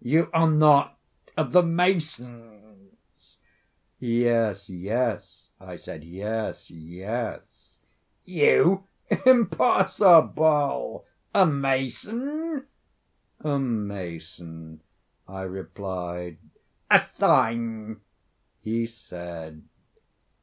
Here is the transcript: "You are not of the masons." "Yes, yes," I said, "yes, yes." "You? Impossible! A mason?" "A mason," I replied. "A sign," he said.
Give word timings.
"You 0.00 0.30
are 0.32 0.50
not 0.50 0.96
of 1.36 1.52
the 1.52 1.62
masons." 1.62 3.36
"Yes, 3.98 4.70
yes," 4.70 5.50
I 5.60 5.76
said, 5.76 6.04
"yes, 6.04 6.70
yes." 6.70 7.68
"You? 8.24 8.84
Impossible! 9.26 11.04
A 11.34 11.44
mason?" 11.44 12.64
"A 13.40 13.58
mason," 13.58 14.80
I 15.28 15.42
replied. 15.42 16.38
"A 16.90 17.02
sign," 17.18 18.00
he 18.62 18.86
said. 18.86 19.64